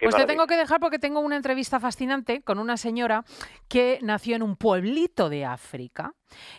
[0.00, 3.24] pues te tengo que dejar porque tengo una entrevista fascinante con una señora
[3.68, 6.14] que nació en un pueblito de África,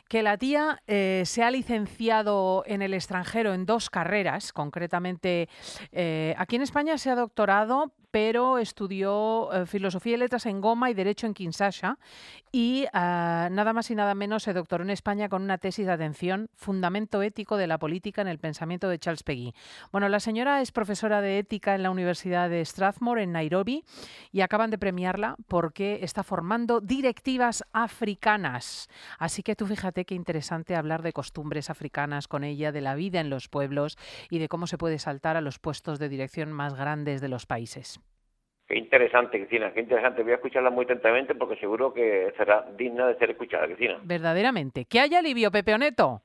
[0.07, 5.49] que la tía eh, se ha licenciado en el extranjero en dos carreras, concretamente
[5.91, 10.89] eh, aquí en España se ha doctorado pero estudió eh, filosofía y letras en Goma
[10.89, 11.97] y derecho en Kinshasa
[12.51, 15.93] y ah, nada más y nada menos se doctoró en España con una tesis de
[15.93, 19.53] atención Fundamento ético de la política en el pensamiento de Charles Peggy.
[19.91, 23.85] Bueno, la señora es profesora de ética en la Universidad de Strathmore en Nairobi
[24.31, 28.89] y acaban de premiarla porque está formando directivas africanas.
[29.17, 33.21] Así que tú fíjate qué interesante hablar de costumbres africanas con ella, de la vida
[33.21, 33.97] en los pueblos
[34.29, 37.45] y de cómo se puede saltar a los puestos de dirección más grandes de los
[37.45, 38.00] países.
[38.71, 40.23] Qué interesante, Cristina, qué interesante.
[40.23, 43.99] Voy a escucharla muy atentamente porque seguro que será digna de ser escuchada, Cristina.
[44.01, 44.85] Verdaderamente.
[44.85, 46.21] ¿Qué hay alivio, Pepe Oneto?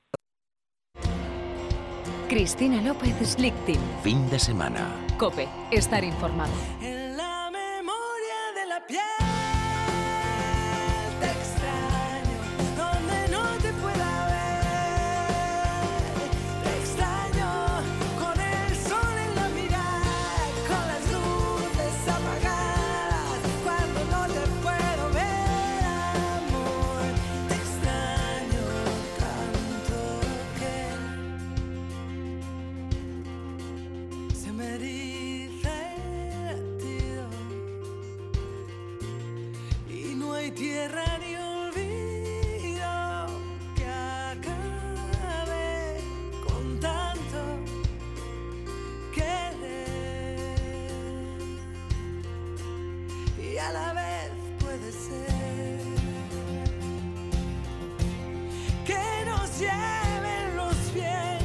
[2.29, 3.81] Cristina López Slichting.
[4.01, 4.87] Fin de semana.
[5.17, 6.53] Cope, estar informado.
[6.81, 9.16] En la memoria de la piel.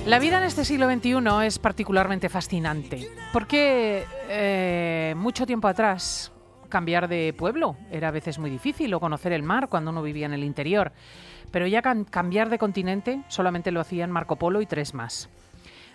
[0.04, 6.32] La vida en este siglo XXI es particularmente fascinante porque eh, mucho tiempo atrás
[6.68, 10.26] cambiar de pueblo era a veces muy difícil o conocer el mar cuando uno vivía
[10.26, 10.90] en el interior,
[11.52, 15.30] pero ya cambiar de continente solamente lo hacían Marco Polo y tres más.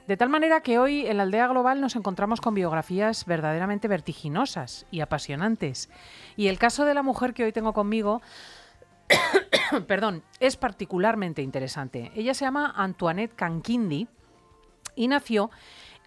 [0.07, 4.85] De tal manera que hoy en la aldea global nos encontramos con biografías verdaderamente vertiginosas
[4.89, 5.89] y apasionantes.
[6.37, 8.21] Y el caso de la mujer que hoy tengo conmigo
[9.87, 12.11] perdón, es particularmente interesante.
[12.15, 14.07] Ella se llama Antoinette Kankindi
[14.95, 15.49] y nació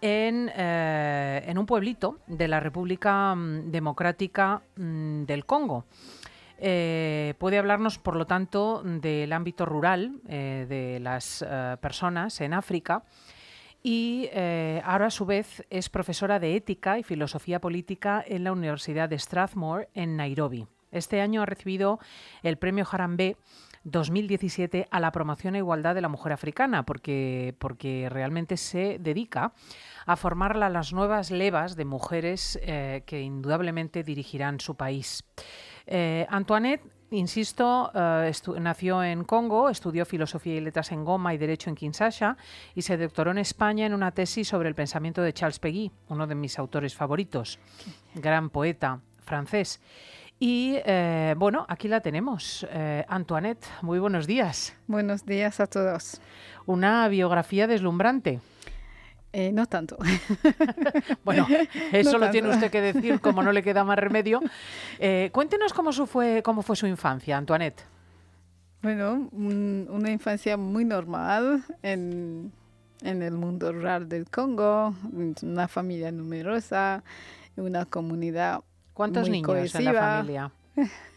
[0.01, 5.85] en, eh, un pueblito de la República mm, Democrática mm, del Congo.
[6.63, 11.43] Eh, puede hablarnos, por lo tanto, del ámbito rural eh, de las
[11.81, 13.03] personas en África
[13.81, 14.29] y
[14.83, 19.17] ahora, a su vez, es profesora de ética y filosofía política en la Universidad de
[19.17, 20.67] Strathmore, en Nairobi.
[20.91, 21.99] Este año ha recibido
[22.43, 23.37] el premio Harambe
[23.83, 29.53] 2017 a la promoción e igualdad de la mujer africana, porque, porque realmente se dedica
[30.05, 35.23] a formar las nuevas levas de mujeres eh, que indudablemente dirigirán su país.
[35.87, 38.31] Eh, Antoinette Insisto, eh,
[38.61, 42.37] nació en Congo, estudió filosofía y letras en Goma y derecho en Kinshasa
[42.73, 46.25] y se doctoró en España en una tesis sobre el pensamiento de Charles Peguy, uno
[46.25, 47.59] de mis autores favoritos,
[48.15, 49.81] gran poeta francés.
[50.43, 52.65] Y eh, bueno, aquí la tenemos.
[52.71, 54.75] Eh, Antoinette, muy buenos días.
[54.87, 56.19] Buenos días a todos.
[56.65, 58.39] Una biografía deslumbrante.
[59.33, 59.99] Eh, no tanto.
[61.23, 61.45] bueno,
[61.91, 64.41] eso lo tiene usted que decir, como no le queda más remedio.
[65.31, 67.83] cuéntenos cómo, su fue, cómo fue su infancia, Antoinette.
[68.81, 72.51] Bueno, una infancia muy normal en,
[73.03, 74.95] en el mundo rural del Congo,
[75.43, 77.03] una familia numerosa,
[77.57, 78.61] una comunidad
[78.93, 80.51] ¿Cuántos niños en la familia?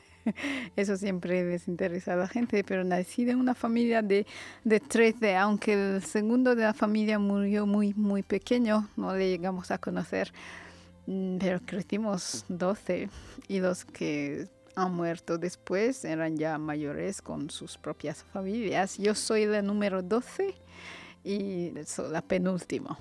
[0.76, 4.26] Eso siempre desinteresa a la gente, pero nací de una familia de,
[4.64, 9.70] de 13, aunque el segundo de la familia murió muy, muy pequeño, no le llegamos
[9.70, 10.32] a conocer,
[11.06, 13.10] mm, pero crecimos 12
[13.48, 18.98] y los que han muerto después eran ya mayores con sus propias familias.
[18.98, 20.54] Yo soy la número 12
[21.22, 22.98] y soy la penúltima.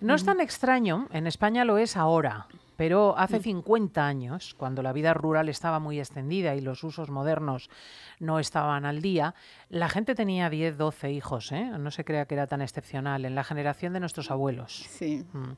[0.00, 2.46] No es tan extraño, en España lo es ahora.
[2.76, 4.04] Pero hace 50 mm.
[4.04, 7.70] años, cuando la vida rural estaba muy extendida y los usos modernos
[8.18, 9.34] no estaban al día,
[9.68, 11.52] la gente tenía 10, 12 hijos.
[11.52, 11.64] ¿eh?
[11.78, 14.86] No se crea que era tan excepcional en la generación de nuestros abuelos.
[14.88, 15.24] Sí.
[15.32, 15.52] Mm.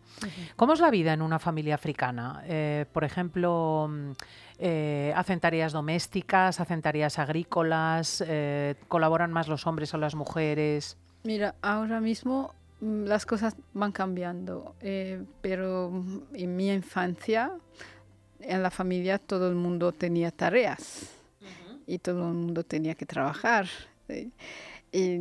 [0.57, 2.43] ¿Cómo es la vida en una familia africana?
[2.47, 4.11] Eh, por ejemplo, mm,
[4.59, 8.25] eh, ¿hacen tareas domésticas, hacen tareas agrícolas?
[8.89, 10.97] ¿Colaboran más los hombres o las mujeres?
[11.23, 17.53] Mira, ahora mismo las cosas van cambiando, eh, pero en mi infancia,
[18.41, 21.11] en la familia, todo el mundo tenía tareas
[21.87, 23.67] y todo el mundo tenía que trabajar.
[24.93, 25.19] Y,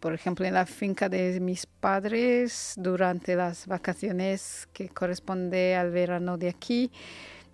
[0.00, 6.38] por ejemplo, en la finca de mis padres, durante las vacaciones que corresponde al verano
[6.38, 6.90] de aquí,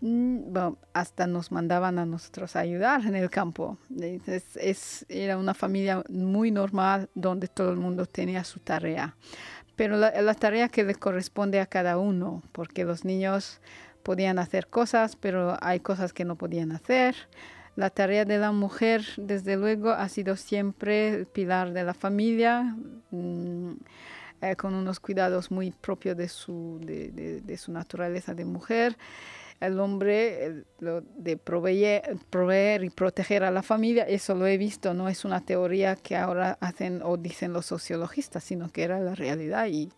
[0.00, 0.56] mm,
[0.92, 3.78] hasta nos mandaban a nosotros a ayudar en el campo.
[3.98, 9.16] es, era una familia muy normal donde todo el mundo tenía su tarea.
[9.76, 13.60] Pero la, la tarea que le corresponde a cada uno, porque los niños
[14.02, 17.14] podían hacer cosas, pero hay cosas que no podían hacer.
[17.76, 22.76] La tarea de la mujer, desde luego, ha sido siempre el pilar de la familia,
[23.10, 23.72] mm,
[24.42, 28.96] eh, con unos cuidados muy propios de su, de, su naturaleza de mujer.
[29.60, 34.94] El hombre, lo de proveer, proveer y proteger a la familia, eso lo he visto,
[34.94, 39.14] no es una teoría que ahora hacen o dicen los sociologistas, sino que era la
[39.14, 39.90] realidad y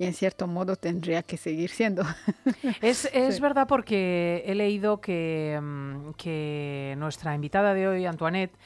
[0.00, 2.02] y en cierto modo tendría que seguir siendo.
[2.80, 8.56] Es, es verdad porque he leído que, mm, que, nuestra invitada de hoy, Antoinette,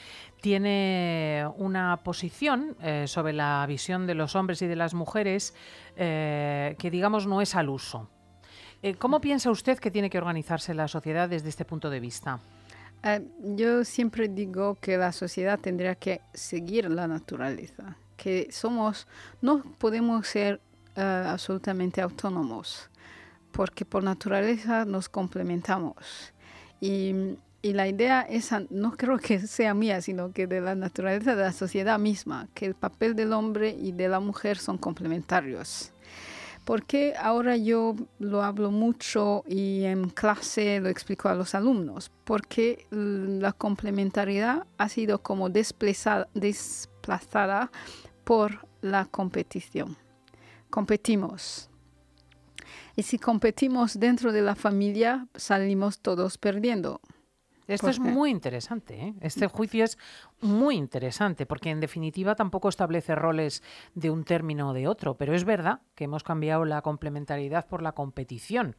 [0.41, 5.57] tiene una posición eh, sobre la visión de los hombres y de las mujeres
[5.97, 8.09] eh, que, digamos, no es al uso.
[8.85, 12.39] Eh, ¿Cómo piensa usted que tiene que organizarse la sociedad desde este punto de vista?
[13.43, 19.07] yo siempre digo que la sociedad tendría que seguir la naturaleza, que somos,
[19.43, 20.61] no podemos ser
[20.97, 22.91] eh, absolutamente autónomos,
[23.53, 26.33] porque por naturaleza nos complementamos.
[26.81, 31.35] Y, y, la idea esa no creo que sea mía, sino que de la naturaleza
[31.35, 35.94] de la sociedad misma, que el papel del hombre y de la mujer son complementarios.
[36.65, 42.11] Porque ahora yo lo hablo mucho y en clase lo explico a los alumnos?
[42.25, 47.71] Porque la complementariedad ha sido como desplazada, desplazada
[48.25, 49.97] por la competición
[50.75, 51.71] competimos.
[52.97, 57.01] Y si competimos dentro de la familia, salimos todos perdiendo.
[57.67, 58.95] Esto es muy interesante.
[59.01, 59.15] ¿eh?
[59.21, 59.99] Este juicio es
[60.41, 63.63] muy interesante porque en definitiva tampoco establece roles
[63.95, 67.83] de un término o de otro, pero es verdad que hemos cambiado la complementariedad por
[67.83, 68.77] la competición.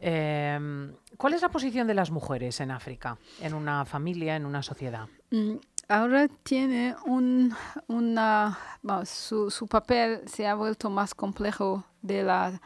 [0.00, 4.62] Em, ¿Cuál es la posición de las mujeres en África, en una familia, en una
[4.62, 5.08] sociedad?
[5.30, 5.54] Mm,
[5.88, 7.54] ahora tiene un,
[7.86, 8.58] una,
[9.04, 12.60] su, papel se ha vuelto más complejo de la,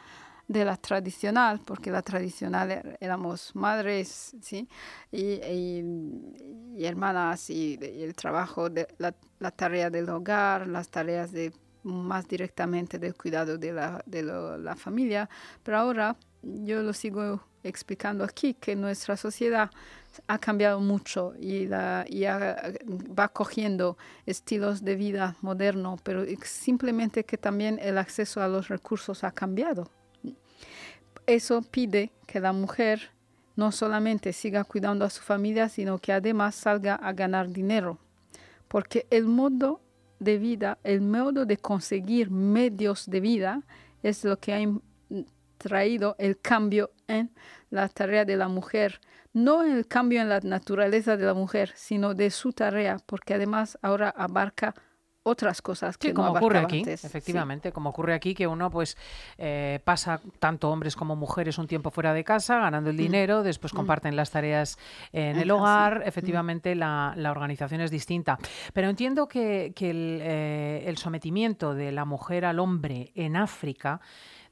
[0.49, 4.67] de la tradicional, porque la tradicional er, éramos madres ¿sí?
[5.11, 5.83] y,
[6.83, 11.53] hermanas y, el trabajo, de la, la, tarea del hogar, las tareas de
[11.83, 15.29] más directamente del cuidado de la, de la familia,
[15.63, 19.69] pero ahora yo lo sigo explicando aquí, que nuestra sociedad
[20.27, 22.07] ha cambiado mucho y, la,
[23.17, 29.23] va cogiendo estilos de vida moderno, pero simplemente que también el acceso a los recursos
[29.23, 29.91] ha cambiado.
[31.29, 33.11] Eso pide que la mujer
[33.55, 37.99] no solamente siga cuidando a su familia, sino que además salga a ganar dinero,
[38.67, 39.79] porque el modo
[40.17, 43.61] de vida, el modo de conseguir medios de vida
[44.01, 44.59] es lo que ha
[45.59, 47.29] traído el cambio en
[47.69, 48.99] la tarea de la mujer,
[49.31, 53.77] no el cambio en la naturaleza de la mujer, sino de su tarea, porque además
[53.83, 54.73] ahora abarca
[55.23, 57.03] otras cosas que como no ocurre aquí, antes.
[57.03, 58.97] efectivamente, como ocurre aquí que uno pues
[59.37, 62.99] eh, pasa tanto hombres como mujeres un tiempo fuera de casa ganando el mm.
[62.99, 63.77] dinero, después mm.
[63.77, 64.77] comparten las tareas
[65.11, 66.07] en el hogar, mm.
[66.07, 68.39] efectivamente la, organización es distinta.
[68.73, 74.01] Pero entiendo que, el, eh, el sometimiento de la mujer al hombre en África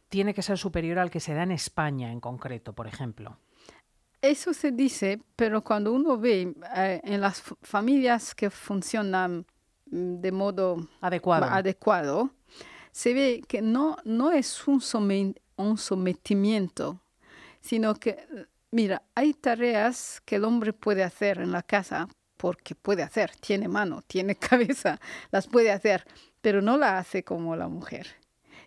[0.09, 3.37] tiene que ser superior al que se da en España en concreto, por ejemplo.
[4.21, 9.45] Eso se dice, pero cuando uno ve eh, en las familias que funcionan
[9.91, 12.32] de modo adecuado, adecuado
[12.98, 14.82] se ve que no, no es un,
[15.56, 17.00] un sometimiento,
[17.62, 18.25] sino que,
[18.72, 23.67] mira, hay tareas que el hombre puede hacer en la casa porque puede hacer, tiene
[23.67, 26.08] mano, tiene cabeza, las puede hacer,
[26.41, 28.08] pero no la hace como la mujer.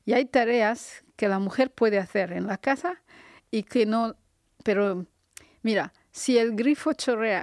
[0.05, 3.03] Y hay tareas que la mujer puede hacer en la casa
[3.51, 4.15] y que no,
[4.63, 5.07] pero
[5.63, 7.43] mira, si el grifo chorrea,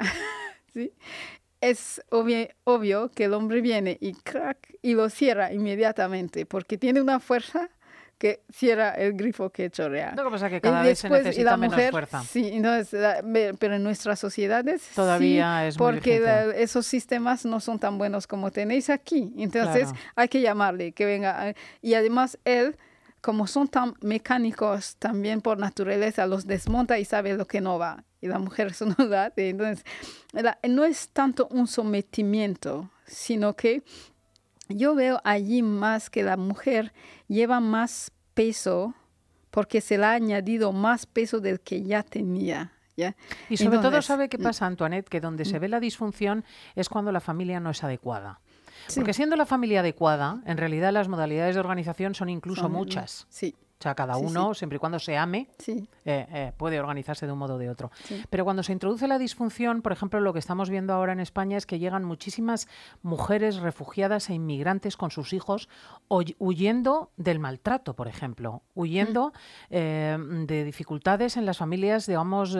[1.62, 7.02] es obvio, obvio, que el hombre viene y crack y lo cierra inmediatamente porque tiene
[7.02, 7.70] una fuerza
[8.18, 10.14] que cierra el grifo que chorrea.
[10.16, 12.24] Lo que pasa es que cada vez se necesita menos fuerza.
[12.24, 12.62] Sí,
[13.60, 18.52] pero en nuestras sociedades todavía es muy porque esos sistemas no son tan buenos como
[18.52, 19.34] tenéis aquí.
[19.38, 21.54] Entonces hay que llamarle que venga.
[21.82, 22.76] Y además él
[23.28, 28.06] como son tan mecánicos también por naturaleza, los desmonta y sabe lo que no va.
[28.22, 29.34] Y la mujer eso no da.
[29.36, 29.84] Entonces,
[30.70, 33.84] no es tanto un sometimiento, sino que
[34.70, 36.94] yo veo allí más que la mujer
[37.28, 38.96] lleva más peso
[39.52, 42.72] porque se le ha añadido más peso del que ya tenía.
[42.96, 43.14] ¿ya?
[43.50, 45.62] Y sobre todo sabe qué mm, pasa, Antoinette, que donde se mm.
[45.64, 48.40] ve la disfunción es cuando la familia no es adecuada.
[48.96, 53.26] Porque siendo la familia adecuada, en realidad las modalidades de organización son incluso Son- muchas.
[53.30, 56.80] Sí, O sea, cada Sí, uno, siempre y cuando se ame, sí, eh, eh, puede
[56.80, 57.92] organizarse de un modo o de otro.
[58.32, 61.58] Pero cuando se introduce la disfunción, por ejemplo, lo que estamos viendo ahora en España
[61.58, 62.68] es que llegan muchísimas
[63.04, 65.70] mujeres refugiadas e inmigrantes con sus hijos
[66.10, 69.32] huy- huyendo del maltrato, por ejemplo, huyendo
[69.70, 70.18] eh,
[70.48, 72.56] de dificultades en las familias, digamos,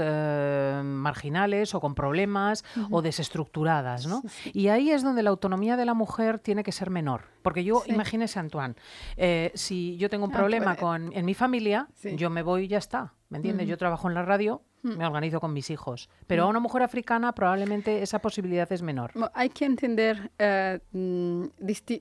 [0.84, 4.22] marginales o con problemas o desestructuradas, ¿no?
[4.54, 7.22] Y ahí es donde la autonomía de la mujer tiene que ser menor.
[7.48, 7.94] Porque yo, Sí.
[7.94, 8.76] imagínese, Antoine,
[9.16, 10.78] eh, si yo tengo un Ah, problema puede.
[10.80, 12.18] con, en mi familia, Sí.
[12.18, 13.14] yo me voy y ya está.
[13.30, 13.70] ¿Me entiendes?
[13.70, 16.10] Yo trabajo en la radio, me organizo con mis hijos.
[16.28, 19.12] Pero a una mujer africana probablemente esa posibilidad es menor.
[19.34, 21.44] Hay que entender eh, mm,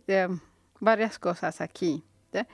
[0.09, 0.29] eh,
[0.81, 2.03] varias cosas aquí.
[2.33, 2.45] ¿eh?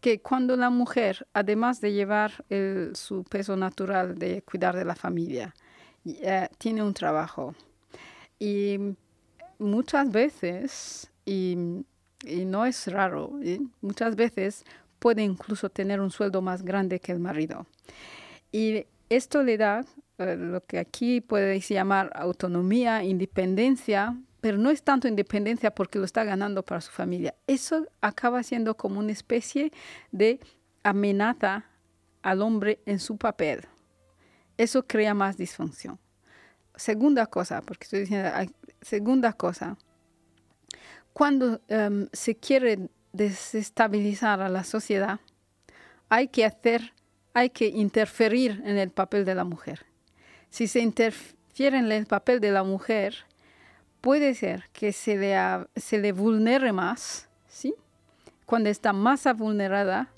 [0.00, 4.94] Que cuando la mujer, además de llevar el- su peso natural de cuidar de la
[4.94, 5.54] familia,
[6.06, 7.54] eh, tiene un trabajo
[8.38, 8.78] y
[9.58, 11.84] muchas veces, y,
[12.24, 13.32] y no es raro,
[13.80, 14.64] muchas veces
[14.98, 17.66] puede incluso tener un sueldo más grande que el marido.
[18.50, 19.84] Y esto le da
[20.18, 26.04] eh, lo que aquí puedes llamar autonomía, independencia, pero no es tanto independencia porque lo
[26.04, 27.34] está ganando para su familia.
[27.46, 29.72] Eso acaba siendo como una especie
[30.12, 30.40] de
[30.82, 31.64] amenaza
[32.22, 33.66] al hombre en su papel.
[34.56, 35.98] Eso crea más disfunción.
[36.74, 38.30] Segunda cosa, porque estoy diciendo,
[38.80, 39.76] segunda cosa,
[41.12, 45.20] cuando em, se quiere desestabilizar a la sociedad,
[46.08, 46.92] hay que hacer,
[47.34, 49.84] hay que interferir en el papel de la mujer.
[50.50, 53.16] Si se interfiere en el papel de la mujer,
[54.00, 55.36] puede ser que se le,
[55.76, 57.74] se le vulnere más, ¿sí?
[58.46, 60.08] Cuando está más vulnerada,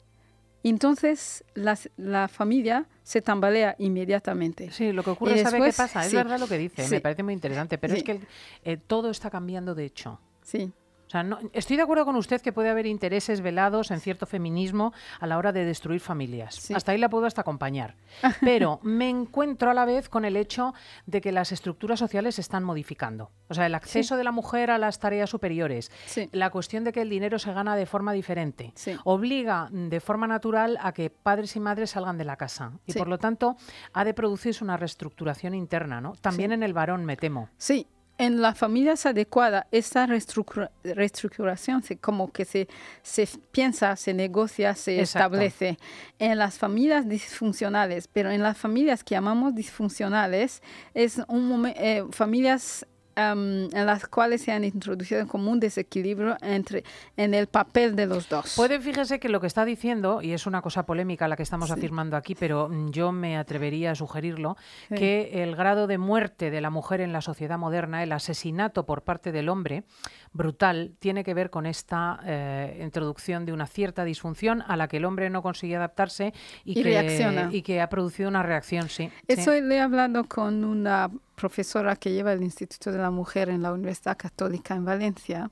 [0.63, 4.71] entonces las- la familia se tambalea inmediatamente.
[4.71, 6.05] Sí, lo que ocurre, Y ¿sabe qué después, pasa?
[6.05, 6.91] Es sí, verdad lo que dice, sí.
[6.97, 8.05] me parece muy interesante, pero es Sí.
[8.05, 8.27] que el-
[8.65, 10.21] eh, todo está cambiando de hecho.
[10.43, 10.71] Sí,
[11.11, 14.27] O sea, no- estoy de acuerdo con usted que puede haber intereses velados en cierto
[14.27, 16.55] feminismo a la hora de destruir familias.
[16.55, 16.73] Sí.
[16.73, 17.97] Hasta ahí la puedo hasta acompañar.
[18.41, 20.73] Pero me encuentro a la vez con el hecho
[21.07, 23.33] de que las estructuras sociales se están modificando.
[23.49, 26.29] O sea, el acceso de la mujer a las tareas superiores, Sí.
[26.31, 30.29] la cuestión de que el dinero se gana de forma diferente, obliga mm, de forma
[30.29, 32.71] natural a que padres y madres salgan de la casa.
[32.87, 33.57] Y por lo tanto,
[33.95, 36.13] ha de producirse una reestructuración interna, ¿no?
[36.21, 37.49] También en el varón, me temo.
[37.57, 37.89] Sí,
[38.21, 42.69] en las familias adecuadas, esa reestructura- reestructuración se, como que se,
[43.03, 45.37] se piensa, se negocia, se Exacto.
[45.37, 45.79] establece.
[46.19, 50.63] En las familias disfuncionales, pero en las familias que llamamos disfuncionales,
[50.93, 52.87] es un momen- eh, familias
[53.17, 56.85] en las cuales se han introducido como un desequilibrio entre
[57.17, 58.55] en el papel de los dos.
[58.57, 61.69] Puede, fíjese que lo que está diciendo, y es una cosa polémica la que estamos
[61.69, 61.75] Sí.
[61.75, 64.57] afirmando aquí, pero yo me atrevería a sugerirlo,
[64.89, 64.95] Sí.
[64.95, 69.03] que el grado de muerte de la mujer en la sociedad moderna, el asesinato por
[69.03, 69.85] parte del hombre,
[70.33, 74.99] brutal, tiene que ver con esta eh, introducción de una cierta disfunción a la que
[74.99, 76.33] el hombre no consigue adaptarse
[76.65, 77.49] y, Y que, reacciona.
[77.53, 79.09] y que ha producido una reacción, sí.
[79.09, 79.13] sí.
[79.29, 83.63] Eso le he hablado con una profesora que lleva el Instituto de la Mujer en
[83.63, 85.51] la Universidad Católica en Valencia.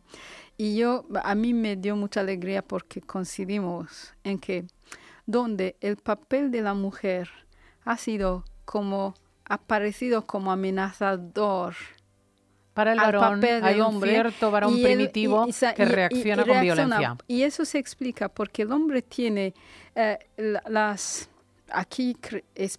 [0.57, 4.65] Y yo, a mí me dio mucha alegría porque coincidimos en que
[5.25, 7.31] donde el papel de la mujer
[7.85, 9.15] ha sido como,
[9.47, 11.75] aparecido como amenazador
[12.75, 15.83] Para el varón papel hay del un hombre cierto varón y primitivo que y- y-
[15.83, 16.99] y reacciona con reacciona.
[16.99, 17.17] violencia.
[17.27, 19.55] Y eso se explica porque el hombre tiene
[19.95, 21.29] eh, la- las...
[21.71, 22.17] Aquí
[22.55, 22.79] es-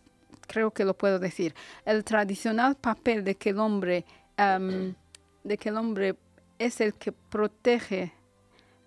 [0.49, 1.53] creo que lo puedo decir.
[1.85, 4.03] El tradicional papel de que el hombre,
[4.35, 4.95] em,
[5.43, 6.15] de que el hombre
[6.57, 8.11] es el que protege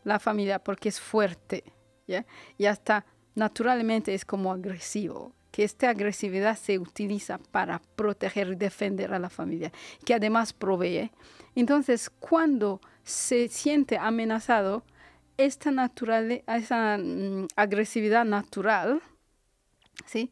[0.05, 1.65] la familia porque es fuerte,
[2.07, 2.27] ¿ya?
[2.59, 9.15] Y hasta naturalmente es como agresivo, que esta agresividad se utiliza para proteger y defender
[9.15, 9.71] a la familia,
[10.05, 11.11] que además provee.
[11.55, 14.83] Entonces, cuando se siente amenazado,
[15.37, 19.01] esta, naturale- esa mm, agresividad natural,
[20.07, 20.31] ¿sí?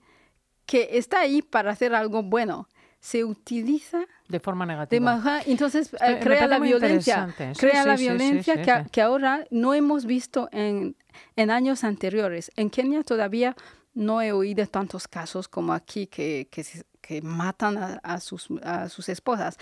[0.71, 2.69] Que está ahí para hacer algo bueno,
[3.01, 5.43] se utiliza De forma negativa.
[5.47, 7.35] entonces eh, Estoy- crea la violencia.
[7.37, 10.95] Sí, crea sí, la sí, violencia que, que ahora no hemos visto en,
[11.35, 12.53] en años anteriores.
[12.55, 13.57] En Kenia todavía
[13.95, 19.09] no he oído tantos casos como aquí que, que, matan a, a sus, a sus
[19.09, 19.57] esposas.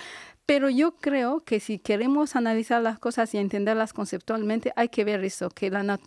[0.44, 5.24] Pero yo creo que si queremos analizar las cosas y entenderlas conceptualmente, hay que ver
[5.24, 5.98] eso, que, la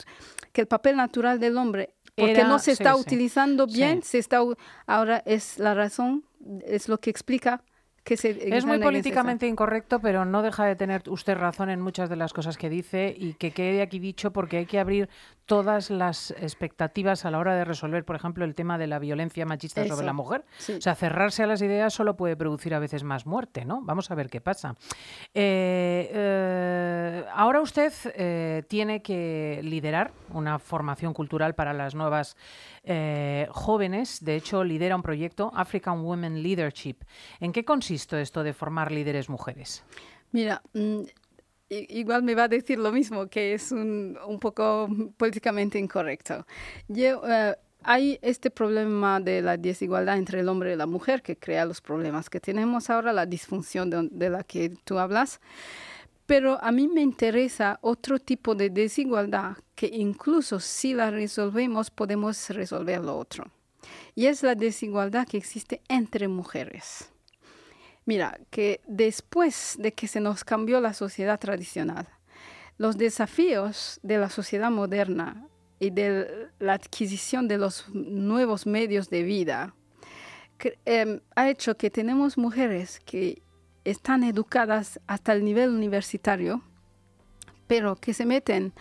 [0.54, 3.02] que el papel natural del hombre, porque Era- no se está sí.
[3.02, 4.10] utilizando bien, Sí.
[4.12, 4.40] se está
[4.86, 6.24] ahora es la razón,
[6.66, 7.64] es lo que explica
[8.04, 8.84] que se Es muy examen esa.
[8.86, 12.68] políticamente incorrecto, pero no deja de tener usted razón en muchas de las cosas que
[12.68, 15.08] dice y que quede aquí dicho porque hay que abrir
[15.46, 19.46] todas las expectativas a la hora de resolver, por ejemplo, el tema de la violencia
[19.46, 20.46] machista sobre la mujer.
[20.58, 20.74] sí.
[20.74, 23.82] O sea, cerrarse a las ideas solo puede producir a veces más muerte, ¿no?
[23.82, 24.76] Vamos a ver qué pasa.
[25.34, 32.36] Eh, eh, ahora usted eh, tiene que liderar una formación cultural para las nuevas
[33.52, 34.24] jóvenes.
[34.24, 36.98] De hecho, lidera un proyecto, African Women Leadership.
[37.40, 39.84] ¿En qué consiste esto de formar líderes mujeres?
[40.32, 41.02] Mira, mm,
[41.72, 46.46] igual me va a decir lo mismo, que es un, un poco políticamente incorrecto.
[46.88, 51.38] Yo, eh, hay este problema de la desigualdad entre el hombre y la mujer que
[51.38, 55.40] crea los problemas que tenemos ahora, la disfunción de, de la que tú hablas.
[56.26, 62.50] Pero a mí me interesa otro tipo de desigualdad que incluso si la resolvemos podemos
[62.50, 63.46] resolver lo otro.
[64.14, 67.12] Y es la desigualdad que existe entre mujeres.
[68.12, 72.10] Mira, que después de que se nos cambió la sociedad tradicional,
[72.78, 75.48] los desafíos de la sociedad moderna
[75.80, 79.74] y de la adquisición de los nuevos medios de vida
[80.60, 83.42] cre- em, ha hecho que tenemos mujeres que
[83.86, 86.62] están educadas hasta el nivel universitario,
[87.68, 88.74] pero que se meten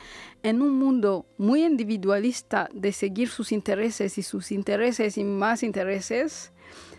[0.42, 6.50] en un mundo muy individualista de seguir sus intereses y sus intereses y más intereses,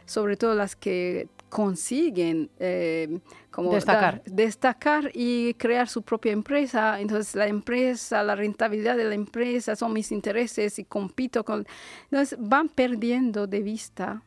[0.06, 3.20] sobre todo las que consiguen eh,
[3.52, 4.24] como Destacar.
[4.24, 7.00] dar- destacar y crear su propia empresa.
[7.00, 11.68] Entonces la empresa, la rentabilidad de la empresa son mis intereses y compito con...
[12.06, 14.24] Entonces van perdiendo de vista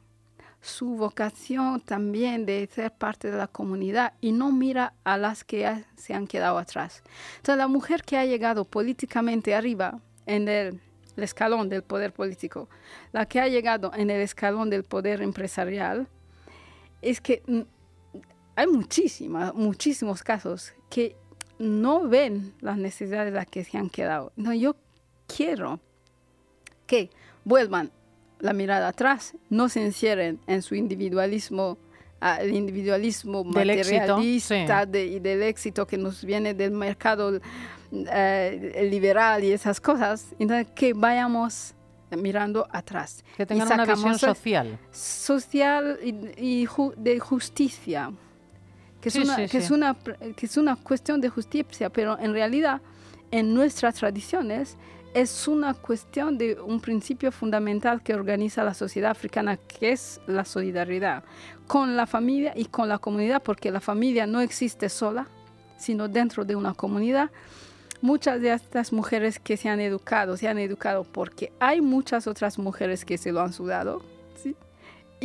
[0.61, 5.85] su vocación también de ser parte de la comunidad y no mira a las que
[5.97, 7.03] se han quedado atrás.
[7.37, 10.81] Entonces la mujer que ha llegado políticamente arriba en el,
[11.17, 12.69] el escalón del poder político,
[13.13, 16.07] la que ha llegado en el escalón del poder empresarial,
[17.05, 17.43] es que
[18.57, 21.17] hay muchísimas, muchísimos casos que
[21.59, 24.33] no ven las necesidades de las que se han quedado.
[24.37, 24.77] No, yo
[25.27, 25.81] quiero
[26.87, 27.11] que
[27.45, 27.91] vuelvan
[28.41, 31.79] la mirada atrás, no se encierren en su individualismo,
[32.21, 34.91] ah, el individualismo Del éxito, materialista sí.
[34.91, 37.41] de- y del éxito que nos viene del mercado
[37.93, 41.75] eh, liberal y esas cosas, entonces que vayamos
[42.17, 43.25] mirando atrás.
[43.37, 44.79] Que tengan una visión social.
[44.91, 46.09] social y,
[46.63, 48.11] y ju- de justicia,
[49.01, 49.73] que, es Sí, una, sí, que, es sí.
[49.73, 52.81] una, pr- que es una cuestión de justicia, pero en realidad
[53.31, 54.77] en nuestras tradiciones
[55.15, 60.45] es una cuestión de un principio fundamental que organiza la sociedad africana, que es la
[60.45, 61.23] solidaridad
[61.69, 65.27] con la familia y con la comunidad, porque la familia no existe sola,
[65.79, 67.31] sino dentro de una comunidad.
[68.05, 72.59] Muchas de estas mujeres que se han educado, se han educado porque hay muchas otras
[72.59, 74.03] mujeres que se lo han sudado.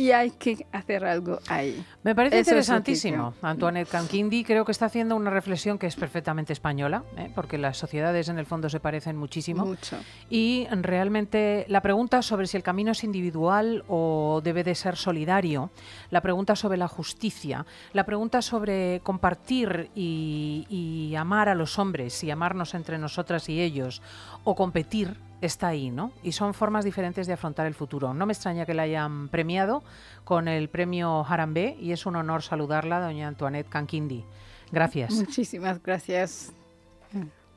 [0.00, 1.84] Y hay que hacer algo ahí.
[2.02, 3.34] Me parece Eso interesantísimo.
[3.42, 7.30] Antoinette Canquindi creo que está haciendo una reflexión que es perfectamente española, ¿eh?
[7.34, 9.66] porque las sociedades en el fondo se parecen muchísimo.
[9.66, 9.98] Mucho.
[10.30, 15.70] Y realmente la pregunta sobre si el camino es individual o debe de ser solidario,
[16.08, 22.24] la pregunta sobre la justicia, la pregunta sobre compartir y, y amar a los hombres
[22.24, 24.00] y amarnos entre nosotras y ellos,
[24.44, 26.12] o competir, está ahí, ¿no?
[26.22, 28.14] Y son formas diferentes de afrontar el futuro.
[28.14, 29.82] No me extraña que la hayan premiado
[30.24, 34.24] con el premio Harambé y es un honor saludarla, doña Antoinette Canquindi.
[34.70, 35.12] Gracias.
[35.12, 36.52] Muchísimas gracias.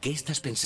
[0.02, 0.62] ¿Qué estás pensando?